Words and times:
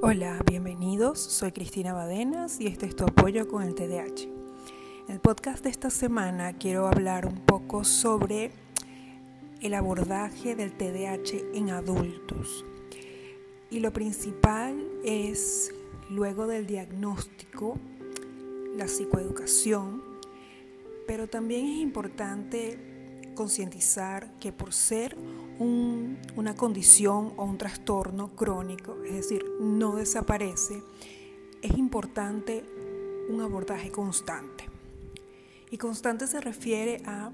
Hola, 0.00 0.40
bienvenidos. 0.46 1.18
Soy 1.18 1.50
Cristina 1.50 1.92
Badenas 1.92 2.60
y 2.60 2.68
este 2.68 2.86
es 2.86 2.94
tu 2.94 3.02
apoyo 3.02 3.48
con 3.48 3.64
el 3.64 3.74
TDAH. 3.74 4.28
En 5.08 5.14
el 5.14 5.18
podcast 5.18 5.64
de 5.64 5.70
esta 5.70 5.90
semana 5.90 6.52
quiero 6.52 6.86
hablar 6.86 7.26
un 7.26 7.40
poco 7.40 7.82
sobre 7.82 8.52
el 9.60 9.74
abordaje 9.74 10.54
del 10.54 10.72
TDAH 10.72 11.52
en 11.52 11.70
adultos. 11.70 12.64
Y 13.72 13.80
lo 13.80 13.92
principal 13.92 14.86
es, 15.02 15.74
luego 16.08 16.46
del 16.46 16.68
diagnóstico, 16.68 17.76
la 18.76 18.86
psicoeducación, 18.86 20.00
pero 21.08 21.26
también 21.26 21.66
es 21.66 21.78
importante 21.78 22.97
concientizar 23.38 24.32
que 24.40 24.52
por 24.52 24.74
ser 24.74 25.16
una 25.60 26.56
condición 26.56 27.34
o 27.36 27.44
un 27.44 27.56
trastorno 27.56 28.34
crónico, 28.34 28.96
es 29.04 29.12
decir, 29.12 29.44
no 29.60 29.94
desaparece, 29.94 30.82
es 31.62 31.78
importante 31.78 32.64
un 33.28 33.40
abordaje 33.40 33.92
constante. 33.92 34.64
Y 35.70 35.78
constante 35.78 36.26
se 36.26 36.40
refiere 36.40 37.00
a 37.06 37.30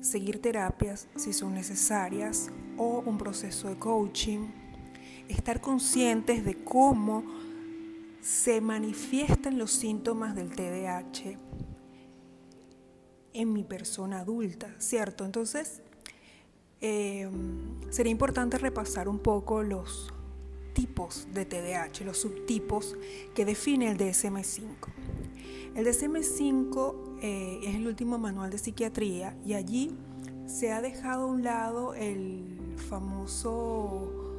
seguir 0.00 0.40
terapias 0.40 1.08
si 1.16 1.32
son 1.32 1.54
necesarias 1.54 2.48
o 2.76 3.02
un 3.04 3.18
proceso 3.18 3.68
de 3.68 3.80
coaching, 3.80 4.46
estar 5.26 5.60
conscientes 5.60 6.44
de 6.44 6.62
cómo 6.62 7.24
se 8.20 8.60
manifiestan 8.60 9.58
los 9.58 9.72
síntomas 9.72 10.36
del 10.36 10.50
TDAH 10.50 11.36
en 13.32 13.52
mi 13.52 13.64
persona 13.64 14.20
adulta, 14.20 14.74
¿cierto? 14.78 15.24
Entonces, 15.24 15.82
eh, 16.80 17.28
sería 17.90 18.10
importante 18.10 18.58
repasar 18.58 19.08
un 19.08 19.18
poco 19.18 19.62
los 19.62 20.12
tipos 20.72 21.28
de 21.32 21.44
TDAH, 21.44 22.04
los 22.04 22.18
subtipos 22.18 22.96
que 23.34 23.44
define 23.44 23.90
el 23.90 23.98
DSM-5. 23.98 24.88
El 25.74 25.86
DSM-5 25.86 27.18
eh, 27.22 27.60
es 27.64 27.74
el 27.74 27.86
último 27.86 28.18
manual 28.18 28.50
de 28.50 28.58
psiquiatría 28.58 29.36
y 29.44 29.54
allí 29.54 29.96
se 30.46 30.72
ha 30.72 30.80
dejado 30.80 31.24
a 31.24 31.26
un 31.26 31.42
lado 31.42 31.94
el 31.94 32.74
famoso 32.88 34.29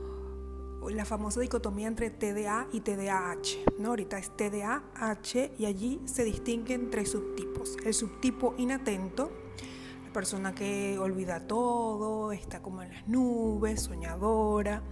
la 0.89 1.05
famosa 1.05 1.41
dicotomía 1.41 1.87
entre 1.87 2.09
TDA 2.09 2.67
y 2.71 2.81
TDAH. 2.81 3.79
¿no? 3.79 3.89
Ahorita 3.89 4.17
es 4.17 4.35
TDAH 4.35 5.51
y 5.57 5.65
allí 5.65 6.01
se 6.05 6.23
distinguen 6.23 6.89
tres 6.89 7.11
subtipos. 7.11 7.77
El 7.85 7.93
subtipo 7.93 8.55
inatento, 8.57 9.31
la 10.05 10.13
persona 10.13 10.55
que 10.55 10.97
olvida 10.99 11.47
todo, 11.47 12.31
está 12.31 12.61
como 12.61 12.81
en 12.81 12.89
las 12.93 13.07
nubes, 13.07 13.81
soñadora. 13.81 14.83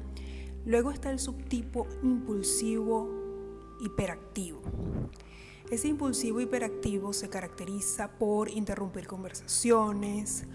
Luego 0.66 0.92
está 0.92 1.10
el 1.10 1.20
subtipo 1.20 1.88
impulsivo 2.04 3.10
hiperactivo. 3.80 4.62
Ese 5.72 5.88
impulsivo 5.88 6.42
hiperactivo 6.42 7.14
se 7.14 7.30
caracteriza 7.30 8.10
por 8.18 8.50
interrumpir 8.50 9.08
conversaciones, 9.08 10.46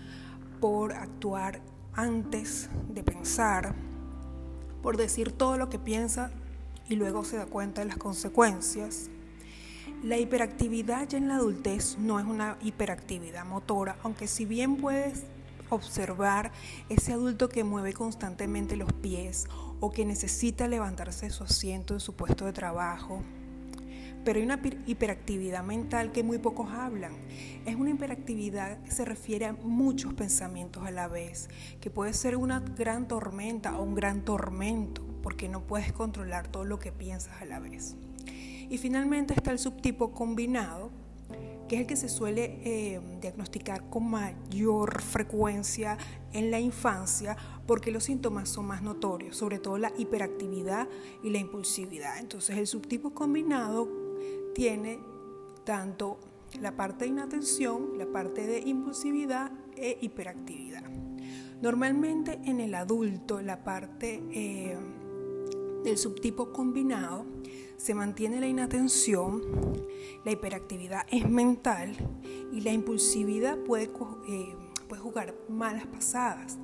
por 0.60 0.92
actuar 0.92 1.62
antes 1.92 2.68
de 2.88 3.04
pensar, 3.04 3.74
por 4.84 4.98
decir 4.98 5.32
todo 5.32 5.56
lo 5.56 5.70
que 5.70 5.78
piensa 5.78 6.30
y 6.90 6.96
luego 6.96 7.24
se 7.24 7.38
da 7.38 7.46
cuenta 7.46 7.80
de 7.80 7.88
las 7.88 7.96
consecuencias. 7.96 9.08
La 10.02 10.18
hiperactividad 10.18 11.08
ya 11.08 11.16
en 11.16 11.28
la 11.28 11.36
adultez 11.36 11.96
no 11.98 12.20
es 12.20 12.26
una 12.26 12.58
hiperactividad 12.60 13.46
motora, 13.46 13.96
aunque 14.02 14.28
si 14.28 14.44
bien 14.44 14.76
puedes 14.76 15.22
observar 15.70 16.52
ese 16.90 17.14
adulto 17.14 17.48
que 17.48 17.64
mueve 17.64 17.94
constantemente 17.94 18.76
los 18.76 18.92
pies 18.92 19.46
o 19.80 19.90
que 19.90 20.04
necesita 20.04 20.68
levantarse 20.68 21.26
de 21.26 21.32
su 21.32 21.44
asiento 21.44 21.94
en 21.94 22.00
su 22.00 22.14
puesto 22.14 22.44
de 22.44 22.52
trabajo, 22.52 23.22
pero 24.24 24.38
hay 24.38 24.44
una 24.44 24.60
hiperactividad 24.86 25.62
mental 25.62 26.12
que 26.12 26.22
muy 26.22 26.38
pocos 26.38 26.70
hablan. 26.70 27.12
Es 27.66 27.76
una 27.76 27.90
hiperactividad 27.90 28.82
que 28.82 28.90
se 28.90 29.04
refiere 29.04 29.46
a 29.46 29.52
muchos 29.52 30.14
pensamientos 30.14 30.84
a 30.84 30.90
la 30.90 31.08
vez, 31.08 31.48
que 31.80 31.90
puede 31.90 32.14
ser 32.14 32.36
una 32.36 32.60
gran 32.60 33.06
tormenta 33.06 33.78
o 33.78 33.82
un 33.82 33.94
gran 33.94 34.24
tormento, 34.24 35.02
porque 35.22 35.48
no 35.48 35.62
puedes 35.62 35.92
controlar 35.92 36.48
todo 36.48 36.64
lo 36.64 36.78
que 36.78 36.92
piensas 36.92 37.40
a 37.40 37.44
la 37.44 37.60
vez. 37.60 37.96
Y 38.70 38.78
finalmente 38.78 39.34
está 39.34 39.50
el 39.50 39.58
subtipo 39.58 40.12
combinado, 40.12 40.90
que 41.68 41.76
es 41.76 41.80
el 41.82 41.86
que 41.86 41.96
se 41.96 42.08
suele 42.08 42.60
eh, 42.64 43.00
diagnosticar 43.20 43.88
con 43.88 44.10
mayor 44.10 45.00
frecuencia 45.00 45.96
en 46.32 46.50
la 46.50 46.60
infancia 46.60 47.36
porque 47.66 47.90
los 47.90 48.04
síntomas 48.04 48.50
son 48.50 48.66
más 48.66 48.82
notorios, 48.82 49.36
sobre 49.36 49.58
todo 49.58 49.78
la 49.78 49.92
hiperactividad 49.96 50.88
y 51.22 51.30
la 51.30 51.38
impulsividad. 51.38 52.18
Entonces 52.18 52.58
el 52.58 52.66
subtipo 52.66 53.14
combinado 53.14 54.03
tiene 54.54 55.00
tanto 55.64 56.18
la 56.60 56.76
parte 56.76 57.04
de 57.04 57.10
inatención, 57.10 57.98
la 57.98 58.06
parte 58.06 58.46
de 58.46 58.60
impulsividad 58.60 59.50
e 59.76 59.98
hiperactividad. 60.00 60.84
Normalmente 61.60 62.40
en 62.44 62.60
el 62.60 62.74
adulto 62.74 63.40
la 63.40 63.64
parte 63.64 64.22
eh, 64.32 64.76
del 65.82 65.98
subtipo 65.98 66.52
combinado 66.52 67.26
se 67.76 67.94
mantiene 67.94 68.40
la 68.40 68.46
inatención, 68.46 69.42
la 70.24 70.30
hiperactividad 70.30 71.06
es 71.10 71.28
mental 71.28 71.96
y 72.52 72.60
la 72.60 72.72
impulsividad 72.72 73.58
puede, 73.58 73.90
eh, 74.28 74.54
puede 74.88 75.02
jugar 75.02 75.34
malas 75.48 75.86
pasadas, 75.86 76.58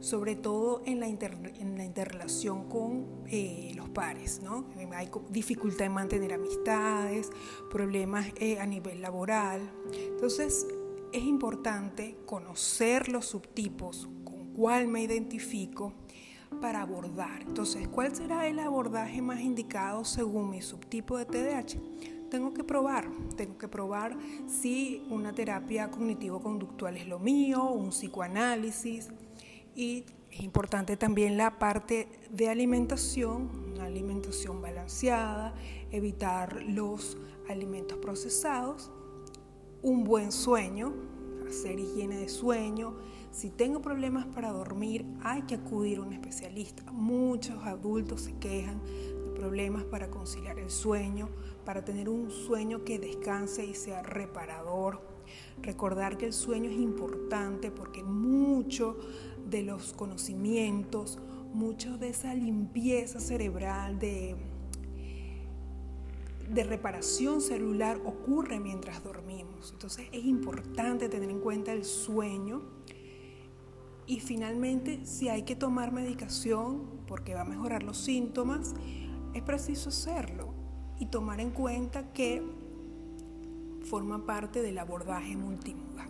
sobre 0.00 0.36
todo 0.36 0.82
en 0.84 1.00
la, 1.00 1.08
interrelación 1.08 2.68
con 2.68 3.24
eh, 3.26 3.72
los 3.74 3.88
pares. 3.88 4.40
¿no? 4.42 4.66
Hay 4.94 5.10
dificultad 5.30 5.86
en 5.86 5.92
mantener 5.92 6.32
amistades, 6.32 7.30
problemas 7.70 8.28
eh, 8.36 8.60
a 8.60 8.66
nivel 8.66 9.02
laboral. 9.02 9.70
Entonces, 9.92 10.66
es 11.12 11.22
importante 11.22 12.16
conocer 12.26 13.08
los 13.08 13.26
subtipos 13.26 14.08
con 14.24 14.52
cuál 14.52 14.88
me 14.88 15.02
identifico 15.02 15.92
para 16.60 16.82
abordar. 16.82 17.42
Entonces, 17.42 17.88
¿cuál 17.88 18.14
será 18.14 18.46
el 18.46 18.58
abordaje 18.58 19.22
más 19.22 19.40
indicado 19.40 20.04
según 20.04 20.50
mi 20.50 20.62
subtipo 20.62 21.18
de 21.18 21.24
TDAH? 21.24 21.78
Tengo 22.30 22.52
que 22.52 22.62
probar, 22.62 23.08
tengo 23.36 23.56
que 23.56 23.68
probar 23.68 24.16
si 24.46 25.06
una 25.08 25.32
terapia 25.32 25.90
cognitivo-conductual 25.90 26.98
es 26.98 27.06
lo 27.06 27.18
mío, 27.18 27.70
un 27.70 27.88
psicoanálisis 27.88 29.08
y 29.78 30.04
es 30.32 30.40
importante 30.40 30.96
también 30.96 31.36
la 31.36 31.60
parte 31.60 32.08
de 32.30 32.48
alimentación, 32.48 33.48
una 33.74 33.84
alimentación 33.84 34.60
balanceada, 34.60 35.54
evitar 35.92 36.64
los 36.64 37.16
alimentos 37.48 37.96
procesados, 37.98 38.90
un 39.80 40.02
buen 40.02 40.32
sueño, 40.32 40.92
hacer 41.48 41.78
higiene 41.78 42.16
de 42.16 42.28
sueño, 42.28 42.96
si 43.30 43.50
tengo 43.50 43.80
problemas 43.80 44.26
para 44.26 44.50
dormir, 44.50 45.06
hay 45.22 45.42
que 45.42 45.54
acudir 45.54 45.98
a 45.98 46.02
un 46.02 46.12
especialista. 46.12 46.90
Muchos 46.90 47.62
adultos 47.64 48.22
se 48.22 48.36
quejan 48.38 48.82
de 48.82 49.30
problemas 49.36 49.84
para 49.84 50.10
conciliar 50.10 50.58
el 50.58 50.70
sueño, 50.70 51.28
para 51.64 51.84
tener 51.84 52.08
un 52.08 52.32
sueño 52.32 52.82
que 52.82 52.98
descanse 52.98 53.64
y 53.64 53.74
sea 53.74 54.02
reparador. 54.02 55.06
Recordar 55.62 56.16
que 56.16 56.26
el 56.26 56.32
sueño 56.32 56.70
es 56.70 56.78
importante 56.78 57.70
porque 57.70 58.02
mucho 58.02 58.96
de 59.50 59.62
los 59.62 59.92
conocimientos, 59.92 61.18
mucho 61.52 61.98
de 61.98 62.08
esa 62.08 62.34
limpieza 62.34 63.20
cerebral, 63.20 63.98
de, 63.98 64.36
de 66.50 66.64
reparación 66.64 67.40
celular 67.40 68.00
ocurre 68.04 68.60
mientras 68.60 69.02
dormimos. 69.02 69.72
Entonces 69.72 70.08
es 70.12 70.24
importante 70.24 71.08
tener 71.08 71.30
en 71.30 71.40
cuenta 71.40 71.72
el 71.72 71.84
sueño 71.84 72.62
y 74.08 74.20
finalmente, 74.20 75.04
si 75.04 75.28
hay 75.28 75.42
que 75.42 75.54
tomar 75.54 75.92
medicación 75.92 77.02
porque 77.06 77.34
va 77.34 77.42
a 77.42 77.44
mejorar 77.44 77.82
los 77.82 77.98
síntomas, 77.98 78.74
es 79.34 79.42
preciso 79.42 79.90
hacerlo 79.90 80.54
y 80.98 81.06
tomar 81.06 81.40
en 81.40 81.50
cuenta 81.50 82.10
que 82.14 82.42
forma 83.84 84.24
parte 84.24 84.62
del 84.62 84.78
abordaje 84.78 85.36
multimodal. 85.36 86.08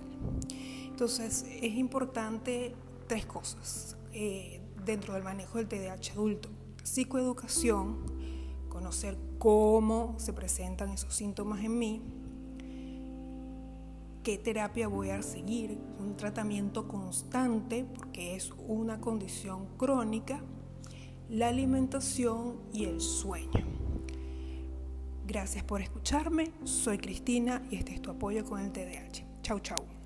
Entonces, 0.85 1.45
es 1.61 1.75
importante 1.75 2.77
tres 3.09 3.27
cosas 3.27 3.97
eh, 4.13 4.61
dentro 4.85 5.15
del 5.15 5.25
manejo 5.25 5.59
del 5.59 5.67
TDAH 5.67 6.13
adulto. 6.13 6.49
Psicoeducación, 6.85 8.05
conocer 8.69 9.19
cómo 9.39 10.15
se 10.19 10.33
presentan 10.33 10.91
esos 10.91 11.15
síntomas 11.15 11.65
en 11.65 11.79
mí, 11.79 12.03
qué 14.23 14.39
terapia 14.39 14.89
voy 14.89 15.11
a 15.11 15.23
seguir, 15.23 15.79
un 15.99 16.17
tratamiento 16.17 16.87
constante 16.87 17.85
porque 17.85 18.37
es 18.37 18.53
una 18.67 19.01
condición 19.01 19.67
crónica, 19.77 20.43
la 21.29 21.49
alimentación 21.49 22.59
y 22.73 22.85
el 22.85 23.01
sueño. 23.01 23.67
Gracias 25.27 25.63
por 25.65 25.83
escucharme, 25.83 26.53
soy 26.65 26.99
Cristina 26.99 27.63
y 27.71 27.77
este 27.77 27.95
es 27.95 28.01
tu 28.01 28.11
apoyo 28.11 28.45
con 28.45 28.61
el 28.61 28.73
TDAH. 28.73 29.43
Chau, 29.43 29.61
chau. 29.61 29.98